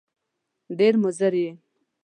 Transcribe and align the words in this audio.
ډېر 0.77 0.93
مضر 1.03 1.31
یې! 1.41 1.49